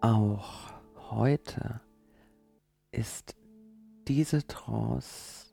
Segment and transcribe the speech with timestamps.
[0.00, 0.72] Auch
[1.10, 1.80] heute
[2.92, 3.34] ist
[4.06, 5.52] diese Trance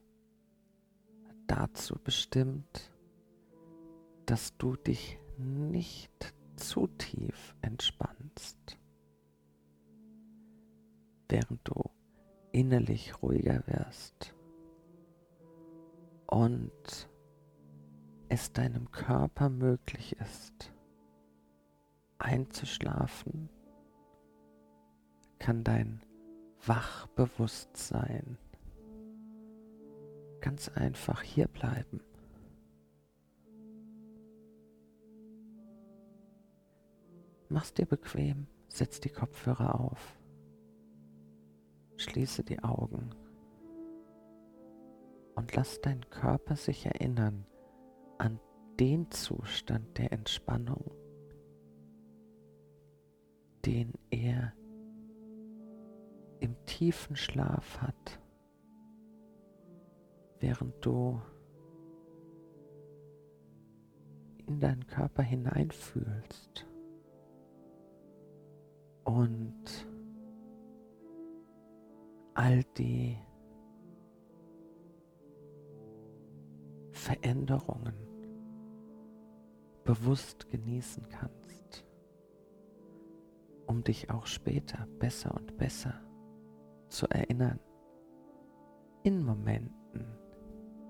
[1.48, 2.94] dazu bestimmt,
[4.28, 8.78] dass du dich nicht zu tief entspannst,
[11.28, 11.90] während du
[12.52, 14.36] innerlich ruhiger wirst
[16.28, 17.10] und
[18.30, 20.72] es deinem Körper möglich ist,
[22.20, 23.50] einzuschlafen,
[25.46, 26.02] kann dein
[26.66, 28.40] Wachbewusstsein
[30.42, 32.02] ganz einfach hier bleiben.
[37.48, 40.20] Mach's dir bequem, setz die Kopfhörer auf,
[41.98, 43.14] schließe die Augen
[45.36, 47.46] und lass deinen Körper sich erinnern
[48.18, 48.40] an
[48.80, 50.90] den Zustand der Entspannung,
[53.64, 54.52] den er
[56.46, 58.20] im tiefen Schlaf hat,
[60.40, 61.20] während du
[64.46, 66.68] in deinen Körper hineinfühlst
[69.06, 69.88] und
[72.36, 73.18] all die
[76.92, 77.96] Veränderungen
[79.84, 81.86] bewusst genießen kannst,
[83.66, 86.06] um dich auch später besser und besser
[86.96, 87.60] zu erinnern,
[89.04, 90.06] in Momenten,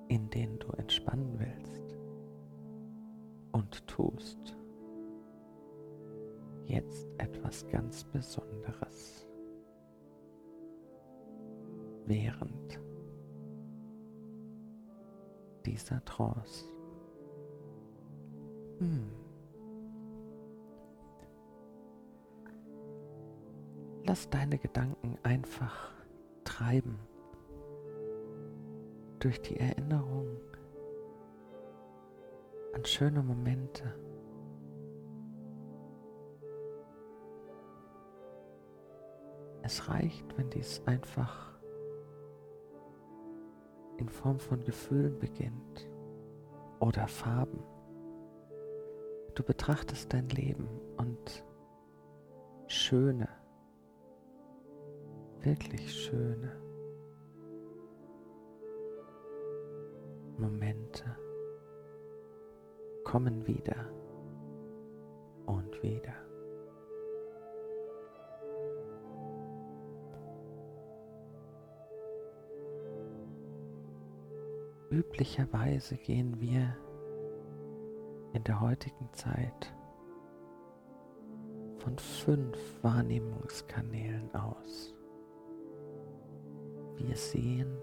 [0.08, 1.98] in denen du entspannen willst
[3.52, 4.56] und tust,
[6.66, 9.28] jetzt etwas ganz Besonderes,
[12.06, 12.80] während
[15.66, 16.70] dieser Trance.
[18.78, 19.10] Hm.
[24.06, 25.95] Lass deine Gedanken einfach
[26.46, 26.98] treiben
[29.20, 30.40] durch die Erinnerung
[32.74, 33.84] an schöne Momente.
[39.64, 41.60] Es reicht, wenn dies einfach
[43.98, 45.90] in Form von Gefühlen beginnt
[46.80, 47.64] oder Farben.
[49.34, 51.44] Du betrachtest dein Leben und
[52.68, 53.28] schöne,
[55.46, 56.60] wirklich schöne
[60.40, 61.06] Momente
[63.04, 63.88] kommen wieder
[65.46, 66.16] und wieder.
[74.90, 76.76] Üblicherweise gehen wir
[78.34, 79.76] in der heutigen Zeit
[81.78, 84.95] von fünf Wahrnehmungskanälen aus.
[86.98, 87.78] Wir sehen,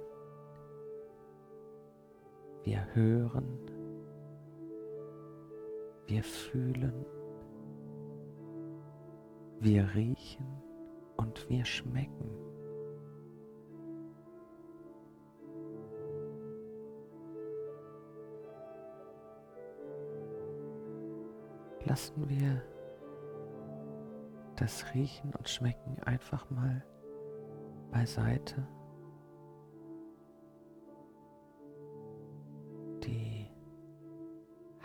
[2.65, 3.59] wir hören,
[6.07, 7.05] wir fühlen,
[9.61, 10.47] wir riechen
[11.17, 12.53] und wir schmecken.
[21.93, 22.63] lassen wir
[24.57, 26.85] das Riechen und Schmecken einfach mal
[27.91, 28.67] beiseite.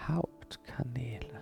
[0.07, 1.41] Hauptkanäle.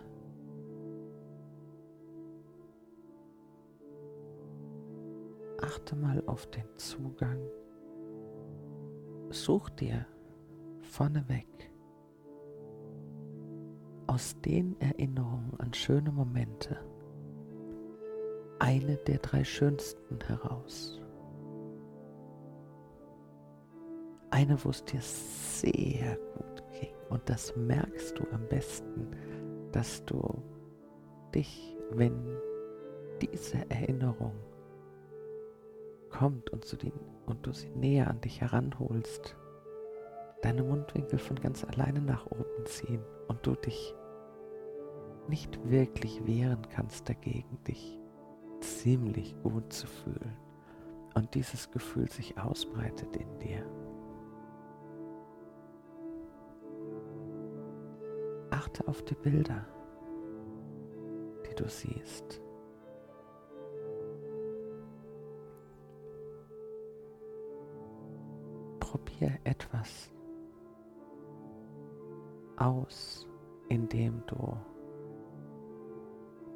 [5.61, 7.39] Achte mal auf den Zugang.
[9.29, 10.05] Such dir
[10.81, 11.47] vorneweg
[14.07, 16.77] aus den Erinnerungen an schöne Momente
[18.59, 20.99] eine der drei schönsten heraus.
[24.31, 26.93] Eine, wo es dir sehr gut ging.
[27.09, 29.11] Und das merkst du am besten,
[29.71, 30.41] dass du
[31.33, 32.37] dich, wenn
[33.21, 34.33] diese Erinnerung
[36.09, 36.93] kommt und, zu den,
[37.25, 39.35] und du sie näher an dich heranholst,
[40.41, 43.95] deine Mundwinkel von ganz alleine nach oben ziehen und du dich
[45.27, 47.99] nicht wirklich wehren kannst dagegen, dich
[48.61, 50.37] ziemlich gut zu fühlen
[51.15, 53.65] und dieses Gefühl sich ausbreitet in dir.
[58.51, 59.65] Achte auf die Bilder,
[61.49, 62.41] die du siehst.
[68.79, 70.11] Probier etwas
[72.57, 73.27] aus,
[73.69, 74.57] indem du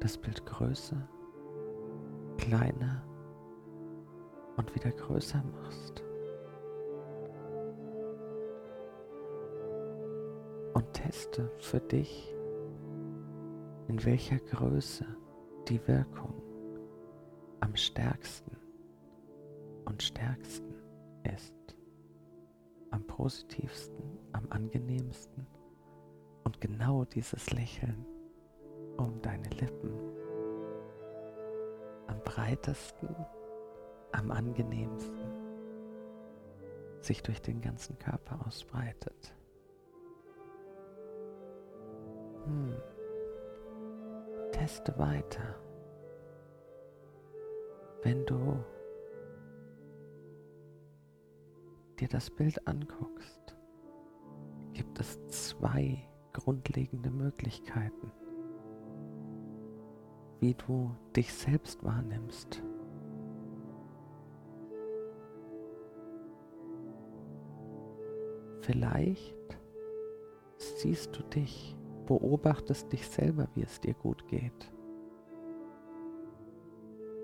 [0.00, 1.08] das Bild größer,
[2.38, 3.02] kleiner
[4.56, 6.02] und wieder größer machst.
[10.92, 12.34] Teste für dich,
[13.88, 15.04] in welcher Größe
[15.68, 16.42] die Wirkung
[17.60, 18.56] am stärksten
[19.84, 20.74] und stärksten
[21.34, 21.54] ist,
[22.90, 25.46] am positivsten, am angenehmsten
[26.44, 28.04] und genau dieses Lächeln
[28.96, 29.92] um deine Lippen
[32.06, 33.14] am breitesten,
[34.12, 35.40] am angenehmsten
[37.00, 39.32] sich durch den ganzen Körper ausbreitet.
[42.50, 42.74] Hm.
[44.50, 45.54] Teste weiter.
[48.02, 48.56] Wenn du
[51.98, 53.56] dir das Bild anguckst,
[54.72, 58.10] gibt es zwei grundlegende Möglichkeiten,
[60.40, 62.62] wie du dich selbst wahrnimmst.
[68.62, 69.58] Vielleicht
[70.56, 71.76] siehst du dich,
[72.10, 74.72] beobachtest dich selber, wie es dir gut geht.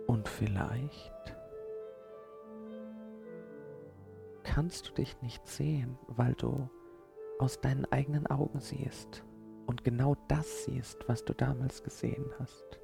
[0.06, 1.36] Und vielleicht
[4.44, 6.70] kannst du dich nicht sehen, weil du
[7.40, 9.24] aus deinen eigenen Augen siehst
[9.66, 12.78] und genau das siehst, was du damals gesehen hast.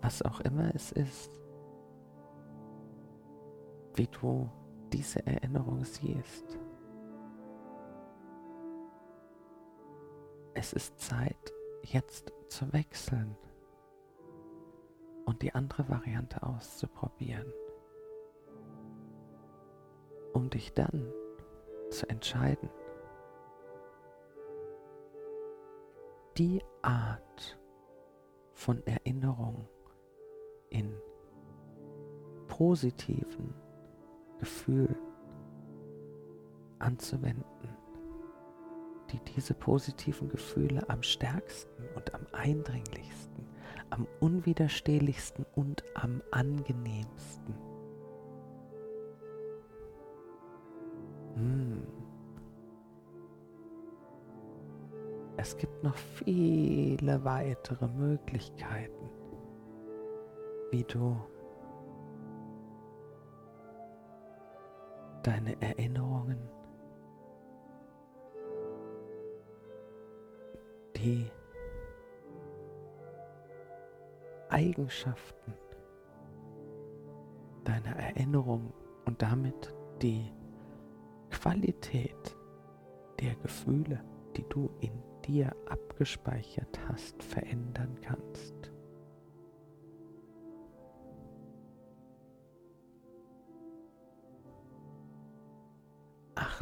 [0.00, 1.30] Was auch immer es ist,
[3.96, 4.48] wie du
[4.92, 6.58] diese Erinnerung siehst.
[10.54, 13.36] Es ist Zeit, jetzt zu wechseln
[15.26, 17.52] und die andere Variante auszuprobieren,
[20.32, 21.12] um dich dann
[21.90, 22.70] zu entscheiden,
[26.38, 27.58] die Art
[28.52, 29.68] von Erinnerung
[30.70, 30.94] in
[32.48, 33.54] positiven
[34.38, 34.96] Gefühlen
[36.78, 37.44] anzuwenden,
[39.10, 43.36] die diese positiven Gefühle am stärksten und am eindringlichsten
[43.90, 47.54] am unwiderstehlichsten und am angenehmsten.
[51.34, 51.86] Hm.
[55.36, 59.10] Es gibt noch viele weitere Möglichkeiten,
[60.70, 61.16] wie du
[65.26, 66.38] deine Erinnerungen,
[70.94, 71.28] die
[74.48, 75.52] Eigenschaften
[77.64, 78.72] deiner Erinnerung
[79.04, 80.32] und damit die
[81.30, 82.36] Qualität
[83.18, 84.04] der Gefühle,
[84.36, 84.92] die du in
[85.26, 88.55] dir abgespeichert hast, verändern kannst.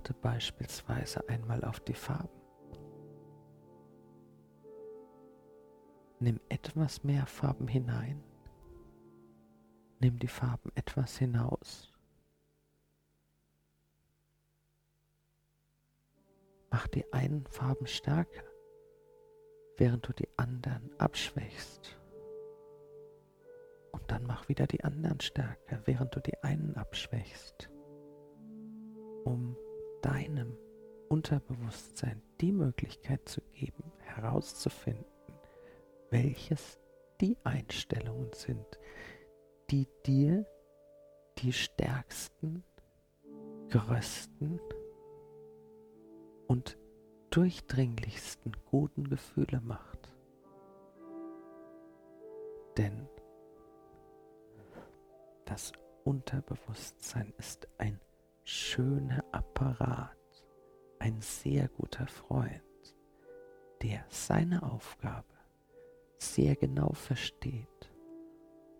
[0.04, 2.42] Achte beispielsweise einmal auf die Farben.
[6.20, 8.22] Nimm etwas mehr Farben hinein.
[10.00, 11.90] Nimm die Farben etwas hinaus.
[16.70, 18.44] Mach die einen Farben stärker,
[19.78, 21.98] während du die anderen abschwächst.
[23.92, 27.70] Und dann mach wieder die anderen stärker, während du die einen abschwächst,
[29.24, 29.56] um
[30.04, 30.54] deinem
[31.08, 35.06] Unterbewusstsein die Möglichkeit zu geben, herauszufinden,
[36.10, 36.78] welches
[37.20, 38.78] die Einstellungen sind,
[39.70, 40.46] die dir
[41.38, 42.64] die stärksten,
[43.70, 44.60] größten
[46.48, 46.76] und
[47.30, 50.10] durchdringlichsten guten Gefühle macht.
[52.76, 53.08] Denn
[55.46, 55.72] das
[56.04, 58.00] Unterbewusstsein ist ein
[58.44, 60.16] schöner Apparat,
[60.98, 62.62] ein sehr guter Freund,
[63.82, 65.24] der seine Aufgabe
[66.18, 67.90] sehr genau versteht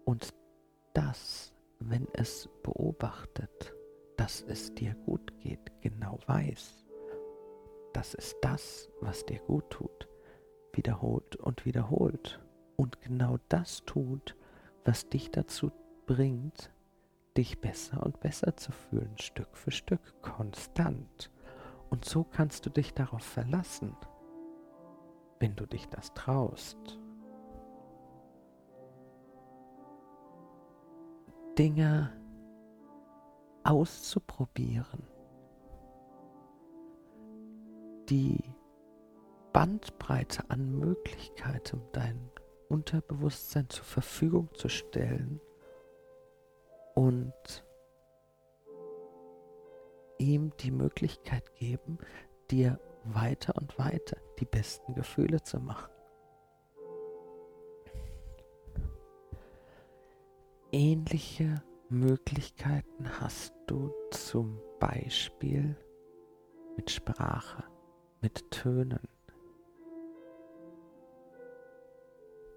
[0.05, 0.35] und
[0.93, 3.75] das, wenn es beobachtet,
[4.19, 6.85] dass es dir gut geht, genau weiß,
[7.95, 10.09] dass es das, was dir gut tut,
[10.73, 12.41] wiederholt und wiederholt
[12.77, 14.37] und genau das tut,
[14.85, 15.73] was dich dazu
[16.07, 16.74] bringt,
[17.37, 21.31] dich besser und besser zu fühlen, Stück für Stück, konstant.
[21.91, 23.97] Und so kannst du dich darauf verlassen,
[25.41, 26.99] wenn du dich das traust.
[31.59, 32.13] Dinge
[33.63, 35.07] auszuprobieren,
[38.09, 38.43] die
[39.53, 42.29] Bandbreite an Möglichkeiten dein
[42.69, 45.41] Unterbewusstsein zur Verfügung zu stellen
[46.95, 47.65] und
[50.19, 51.99] ihm die Möglichkeit geben,
[52.51, 55.93] dir weiter und weiter die besten Gefühle zu machen.
[60.73, 65.77] Ähnliche Möglichkeiten hast du zum Beispiel
[66.77, 67.63] mit Sprache,
[68.21, 69.07] mit Tönen,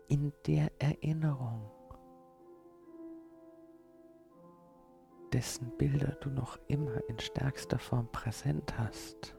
[0.07, 1.69] in der Erinnerung,
[5.33, 9.35] dessen Bilder du noch immer in stärkster Form präsent hast.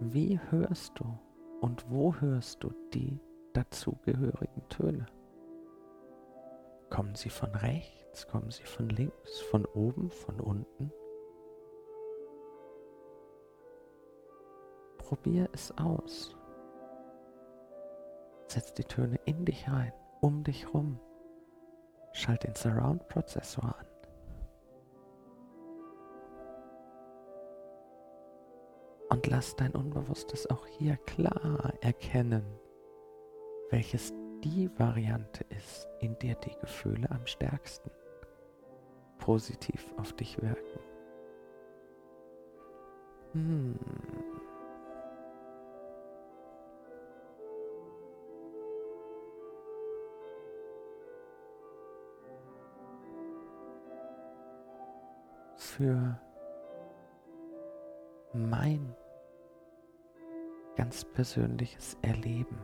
[0.00, 1.18] Wie hörst du
[1.60, 3.20] und wo hörst du die
[3.52, 5.06] dazugehörigen Töne?
[6.90, 10.92] Kommen sie von rechts, kommen sie von links, von oben, von unten?
[14.98, 16.36] Probier es aus.
[18.54, 21.00] Setz die Töne in dich rein, um dich rum.
[22.12, 23.86] Schalt den Surround-Prozessor an.
[29.08, 32.44] Und lass dein Unbewusstes auch hier klar erkennen,
[33.70, 34.12] welches
[34.44, 37.90] die Variante ist, in der die Gefühle am stärksten
[39.18, 40.80] positiv auf dich wirken.
[43.32, 43.78] Hm.
[55.76, 56.20] Für
[58.32, 58.94] mein
[60.76, 62.58] ganz persönliches Erleben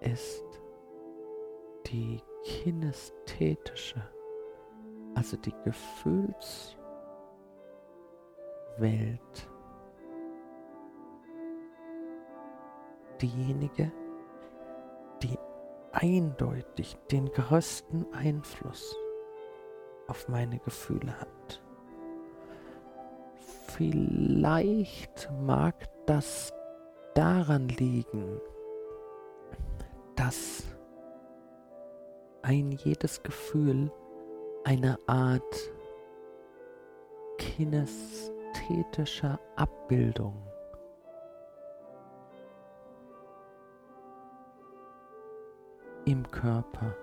[0.00, 0.44] ist
[1.86, 4.02] die kinästhetische,
[5.14, 6.76] also die Gefühlswelt,
[13.20, 13.90] diejenige,
[15.22, 15.38] die
[15.92, 18.96] eindeutig den größten Einfluss
[20.08, 21.62] auf meine Gefühle hat.
[23.68, 25.74] Vielleicht mag
[26.06, 26.52] das
[27.14, 28.40] daran liegen,
[30.16, 30.64] dass
[32.42, 33.90] ein jedes Gefühl
[34.64, 35.70] eine Art
[37.38, 40.36] kinästhetischer Abbildung
[46.04, 46.94] im Körper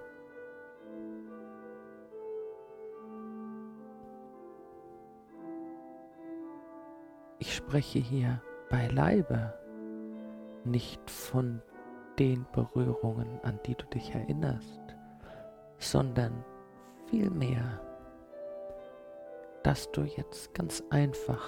[7.70, 9.54] spreche hier beileibe
[10.64, 11.62] nicht von
[12.18, 14.82] den Berührungen, an die du dich erinnerst,
[15.78, 16.44] sondern
[17.12, 17.80] vielmehr,
[19.62, 21.48] dass du jetzt ganz einfach,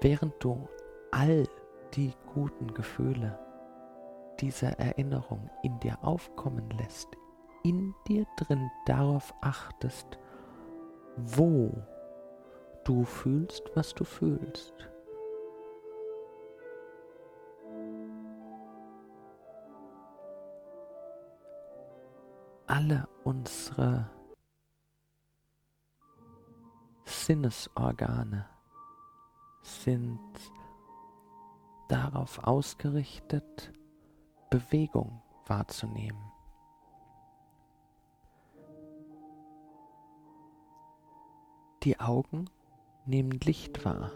[0.00, 0.68] während du
[1.12, 1.44] all
[1.94, 3.38] die guten Gefühle
[4.40, 7.10] dieser Erinnerung in dir aufkommen lässt,
[7.62, 10.18] in dir drin darauf achtest,
[11.16, 11.70] wo
[12.82, 14.88] du fühlst, was du fühlst.
[22.68, 24.10] Alle unsere
[27.06, 28.46] Sinnesorgane
[29.62, 30.20] sind
[31.88, 33.72] darauf ausgerichtet,
[34.50, 36.30] Bewegung wahrzunehmen.
[41.82, 42.50] Die Augen
[43.06, 44.10] nehmen Licht wahr,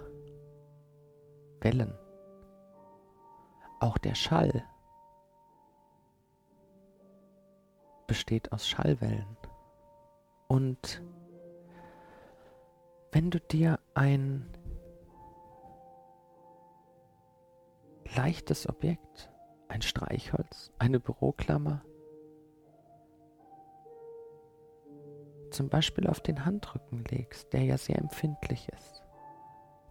[1.61, 1.95] Wellen,
[3.81, 4.65] auch der Schall
[8.07, 9.37] besteht aus Schallwellen.
[10.49, 11.03] Und
[13.13, 14.51] wenn du dir ein
[18.15, 19.31] leichtes Objekt,
[19.69, 21.83] ein Streichholz, eine Büroklammer,
[25.51, 29.03] zum Beispiel auf den Handrücken legst, der ja sehr empfindlich ist,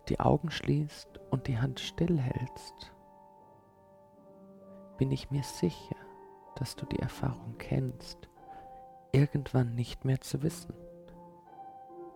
[0.09, 2.91] die Augen schließt und die Hand stillhältst,
[4.97, 5.95] bin ich mir sicher,
[6.61, 8.29] dass du die Erfahrung kennst,
[9.11, 10.75] irgendwann nicht mehr zu wissen,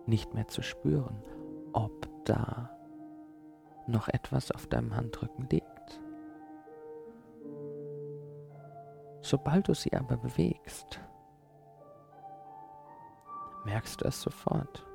[0.06, 1.20] nicht mehr zu spüren,
[1.72, 2.70] ob da
[3.88, 6.00] noch etwas auf deinem Handrücken liegt.
[9.20, 11.00] Sobald du sie aber bewegst,
[13.64, 14.86] merkst du es sofort.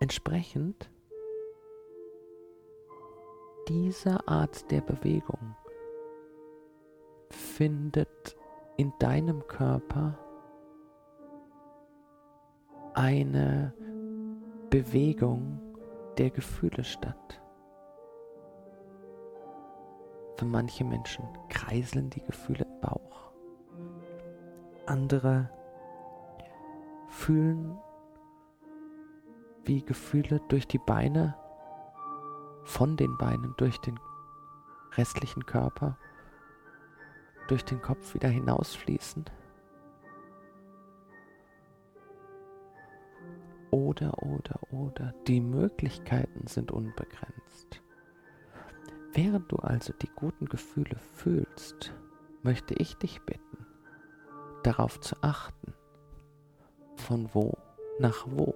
[0.00, 0.90] Entsprechend
[3.68, 5.56] diese Art der Bewegung
[7.30, 8.36] findet
[8.76, 10.18] in deinem Körper
[12.94, 13.72] eine
[14.70, 15.60] Bewegung
[16.18, 17.40] der Gefühle statt.
[20.36, 23.32] Für manche Menschen kreiseln die Gefühle im Bauch.
[24.86, 25.48] Andere
[27.08, 27.78] fühlen,
[29.64, 31.36] wie Gefühle durch die Beine,
[32.64, 33.98] von den Beinen durch den
[34.96, 35.98] restlichen Körper,
[37.48, 39.24] durch den Kopf wieder hinausfließen.
[43.70, 47.82] Oder, oder, oder, die Möglichkeiten sind unbegrenzt.
[49.14, 51.94] Während du also die guten Gefühle fühlst,
[52.42, 53.66] möchte ich dich bitten,
[54.62, 55.74] darauf zu achten,
[56.96, 57.56] von wo
[57.98, 58.54] nach wo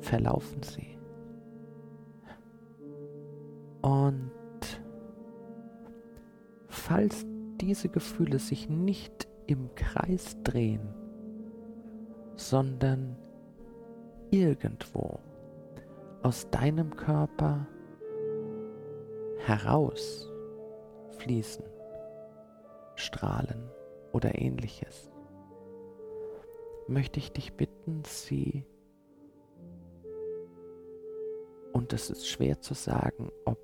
[0.00, 0.93] verlaufen sie.
[3.84, 4.32] Und
[6.68, 7.26] falls
[7.60, 10.88] diese Gefühle sich nicht im Kreis drehen,
[12.34, 13.14] sondern
[14.30, 15.20] irgendwo
[16.22, 17.66] aus deinem Körper
[19.40, 20.32] heraus
[21.18, 21.66] fließen,
[22.94, 23.68] strahlen
[24.12, 25.12] oder ähnliches,
[26.88, 28.64] möchte ich dich bitten, sie,
[31.84, 33.58] und es ist schwer zu sagen, ob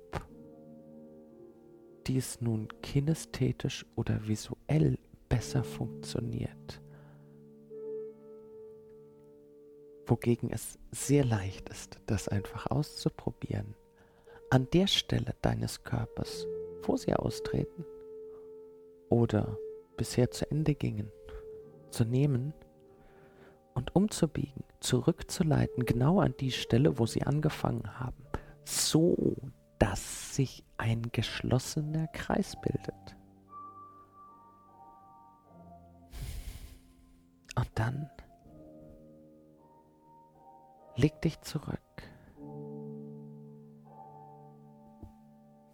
[2.05, 6.83] dies nun kinästhetisch oder visuell besser funktioniert,
[10.05, 13.73] wogegen es sehr leicht ist, das einfach auszuprobieren,
[14.51, 16.45] an der Stelle deines Körpers,
[16.83, 17.85] wo sie austreten
[19.09, 19.57] oder
[19.97, 21.11] bisher zu Ende gingen,
[21.89, 22.53] zu nehmen
[23.73, 28.25] und umzubiegen, zurückzuleiten, genau an die Stelle, wo sie angefangen haben,
[28.65, 29.35] so
[29.79, 33.15] dass sich ein geschlossener Kreis bildet.
[37.55, 38.09] Und dann
[40.95, 41.79] leg dich zurück.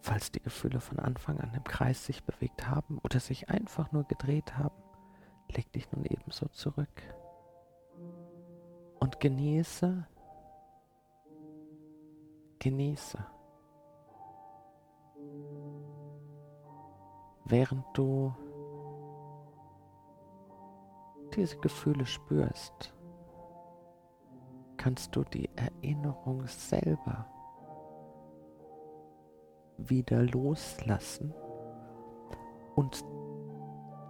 [0.00, 4.04] Falls die Gefühle von Anfang an im Kreis sich bewegt haben oder sich einfach nur
[4.04, 4.82] gedreht haben,
[5.54, 7.02] leg dich nun ebenso zurück
[9.00, 10.06] und genieße,
[12.58, 13.18] genieße.
[17.44, 18.34] Während du
[21.34, 22.94] diese Gefühle spürst,
[24.76, 27.26] kannst du die Erinnerung selber
[29.78, 31.32] wieder loslassen
[32.74, 33.04] und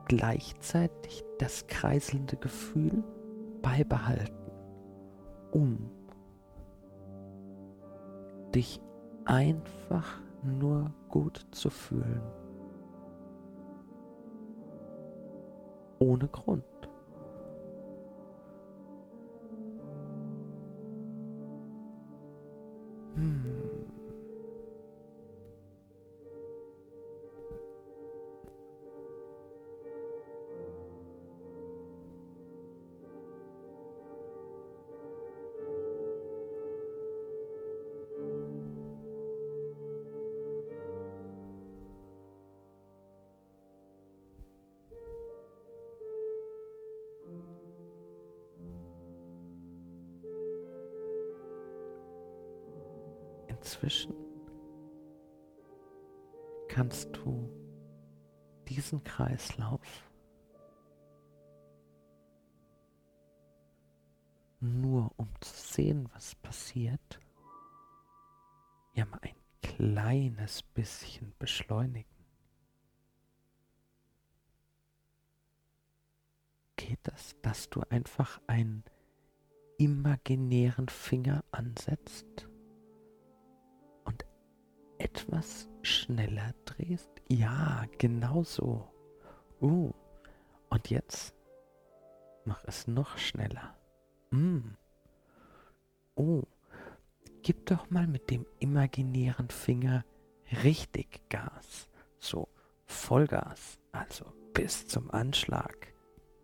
[0.07, 3.05] gleichzeitig das kreiselnde Gefühl
[3.62, 4.48] beibehalten,
[5.51, 5.91] um
[8.55, 8.81] dich
[9.25, 12.23] einfach nur gut zu fühlen.
[15.99, 16.65] ohne Grund.
[53.69, 54.15] Inzwischen
[56.69, 57.51] kannst du
[58.67, 60.11] diesen Kreislauf
[64.61, 67.21] nur um zu sehen, was passiert,
[68.95, 72.25] ja mal ein kleines bisschen beschleunigen.
[76.77, 78.83] Geht das, dass du einfach einen
[79.77, 82.49] imaginären Finger ansetzt
[85.29, 87.11] etwas schneller drehst?
[87.29, 88.88] Ja, genau so.
[89.61, 89.93] Uh,
[90.71, 91.35] und jetzt
[92.45, 93.77] mach es noch schneller.
[94.31, 94.75] Mm.
[96.14, 96.43] Oh,
[97.43, 100.05] gib doch mal mit dem imaginären Finger
[100.64, 101.88] richtig Gas.
[102.19, 102.49] So,
[102.87, 105.93] Vollgas, also bis zum Anschlag.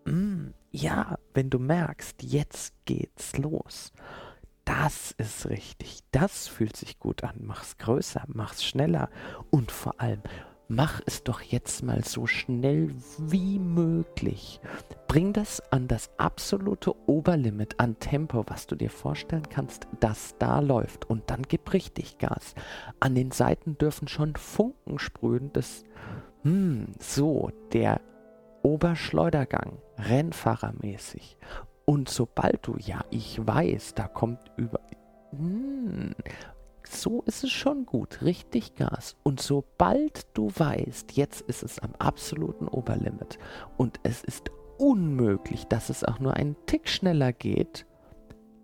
[0.04, 3.92] Mm, ja, wenn du merkst, jetzt geht's los.
[4.64, 6.00] Das ist richtig.
[6.10, 7.36] Das fühlt sich gut an.
[7.40, 9.10] Mach's größer, mach's schneller
[9.50, 10.22] und vor allem
[10.68, 14.60] mach es doch jetzt mal so schnell wie möglich.
[15.08, 20.60] Bring das an das absolute Oberlimit an Tempo, was du dir vorstellen kannst, das da
[20.60, 21.08] läuft.
[21.08, 22.54] Und dann gib richtig Gas.
[23.00, 25.84] An den Seiten dürfen schon Funken sprühen, das,
[26.42, 28.00] hm, so, der
[28.62, 31.36] Oberschleudergang, Rennfahrermäßig.
[31.86, 34.80] Und sobald du, ja, ich weiß, da kommt über.
[35.30, 36.14] Hm,
[36.88, 39.16] so ist es schon gut, richtig Gas.
[39.22, 43.38] Und sobald du weißt, jetzt ist es am absoluten Oberlimit
[43.76, 47.86] und es ist unmöglich, dass es auch nur einen Tick schneller geht,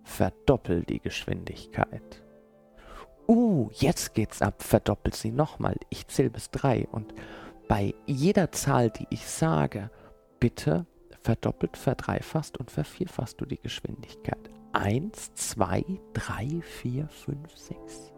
[0.04, 2.22] verdoppel die Geschwindigkeit.
[3.28, 5.76] Uh, jetzt geht's ab, verdoppel sie nochmal.
[5.88, 7.14] Ich zähle bis drei und
[7.68, 9.90] bei jeder Zahl, die ich sage,
[10.40, 10.86] bitte
[11.22, 14.50] verdoppelt, verdreifachst und vervierfachst du die Geschwindigkeit.
[14.72, 18.12] Eins, zwei, drei, vier, fünf, sechs.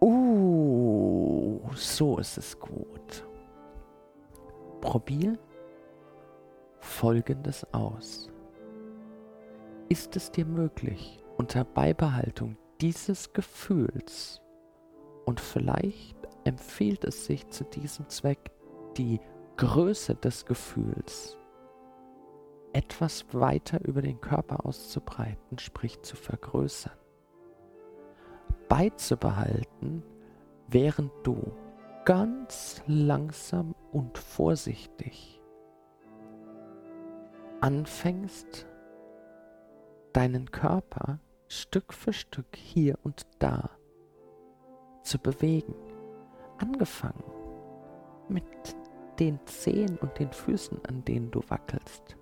[0.00, 3.26] Uh, so ist es gut.
[4.80, 5.38] Probier
[6.80, 8.28] Folgendes aus.
[9.88, 14.40] Ist es dir möglich, unter Beibehaltung dieses Gefühls
[15.24, 18.50] und vielleicht empfiehlt es sich zu diesem Zweck
[18.96, 19.20] die
[19.56, 21.36] Größe des Gefühls
[22.72, 26.96] etwas weiter über den Körper auszubreiten, sprich zu vergrößern,
[28.68, 30.02] beizubehalten,
[30.68, 31.52] während du
[32.04, 35.42] ganz langsam und vorsichtig
[37.60, 38.66] anfängst,
[40.12, 43.70] deinen Körper Stück für Stück hier und da
[45.02, 45.74] zu bewegen.
[46.58, 47.22] Angefangen
[48.28, 48.44] mit
[49.18, 52.16] den Zehen und den Füßen, an denen du wackelst.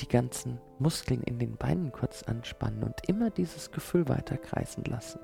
[0.00, 5.20] Die ganzen Muskeln in den Beinen kurz anspannen und immer dieses Gefühl weiterkreisen lassen.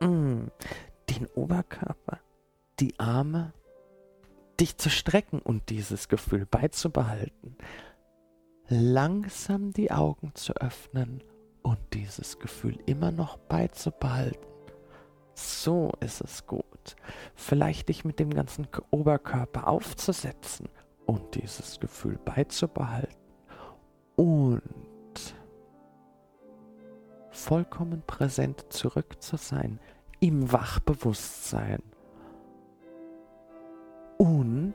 [0.00, 0.46] Mm,
[1.10, 2.20] den Oberkörper,
[2.78, 3.52] die Arme,
[4.60, 7.56] dich zu strecken und dieses Gefühl beizubehalten.
[8.68, 11.22] Langsam die Augen zu öffnen
[11.62, 14.46] und dieses Gefühl immer noch beizubehalten.
[15.34, 16.69] So ist es gut.
[17.34, 20.68] Vielleicht dich mit dem ganzen Oberkörper aufzusetzen
[21.06, 23.16] und dieses Gefühl beizubehalten.
[24.16, 24.62] Und
[27.30, 29.80] vollkommen präsent zurück zu sein
[30.20, 31.82] im Wachbewusstsein.
[34.18, 34.74] Und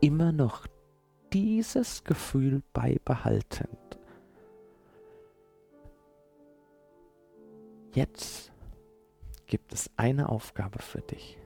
[0.00, 0.66] immer noch
[1.32, 3.78] dieses Gefühl beibehaltend.
[7.94, 8.51] Jetzt
[9.52, 11.36] gibt es eine Aufgabe für dich.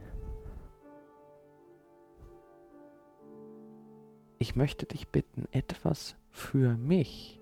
[4.39, 7.41] Ich möchte dich bitten, etwas für mich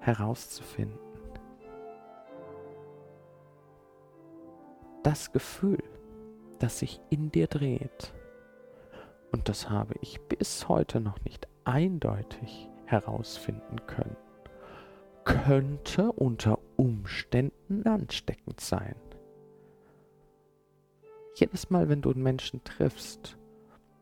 [0.00, 0.98] herauszufinden.
[5.04, 5.80] Das Gefühl,
[6.58, 8.12] das sich in dir dreht,
[9.30, 14.16] und das habe ich bis heute noch nicht eindeutig herausfinden können,
[15.22, 18.96] könnte unter Umständen ansteckend sein.
[21.40, 23.38] Jedes Mal, wenn du einen Menschen triffst,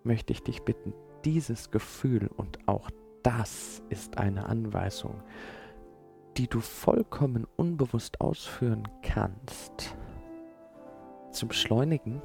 [0.02, 0.92] möchte ich dich bitten,
[1.24, 2.90] dieses Gefühl und auch
[3.22, 5.22] das ist eine Anweisung,
[6.36, 9.96] die du vollkommen unbewusst ausführen kannst,
[11.30, 12.20] zu beschleunigen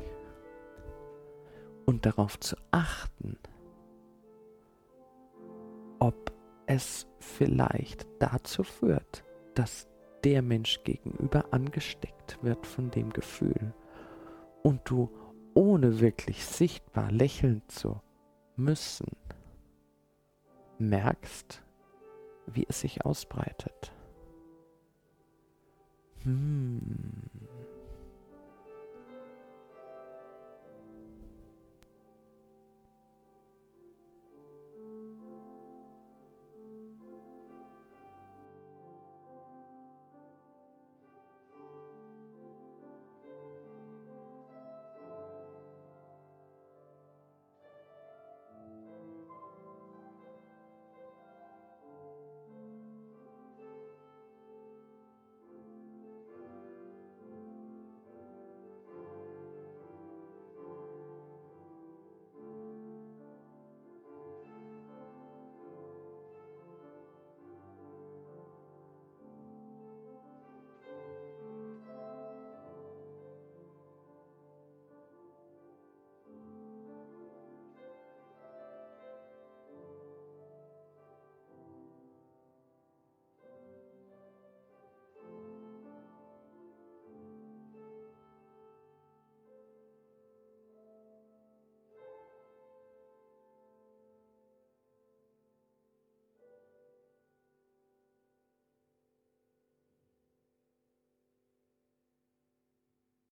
[1.85, 3.37] und darauf zu achten,
[5.99, 6.33] ob
[6.65, 9.87] es vielleicht dazu führt, dass
[10.23, 13.75] der Mensch gegenüber angesteckt wird von dem Gefühl
[14.63, 15.09] und du
[15.53, 18.01] ohne wirklich sichtbar lächeln zu
[18.55, 19.11] müssen,
[20.79, 21.63] merkst,
[22.47, 23.93] wie es sich ausbreitet.
[26.23, 27.29] Hmm.